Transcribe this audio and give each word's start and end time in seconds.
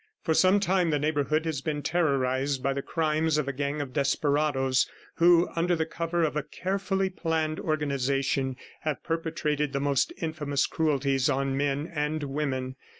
For 0.23 0.33
some 0.33 0.59
time 0.59 0.89
the 0.89 0.97
neighbourhood 0.97 1.45
has 1.45 1.61
been 1.61 1.83
terrorized 1.83 2.63
by 2.63 2.73
the 2.73 2.81
crimes 2.81 3.37
of 3.37 3.47
a 3.47 3.53
gang 3.53 3.81
of 3.81 3.93
desperadoes, 3.93 4.89
who, 5.17 5.47
under 5.55 5.75
the 5.75 5.85
cover 5.85 6.23
of 6.23 6.35
a 6.35 6.41
carefully 6.41 7.11
planned 7.11 7.59
organization, 7.59 8.55
have 8.79 9.03
perpetrated 9.03 9.73
the 9.73 9.79
most 9.79 10.11
infamous 10.19 10.65
cruelties 10.65 11.29
on 11.29 11.55
men 11.55 11.85
and 11.93 12.23
women. 12.23 12.77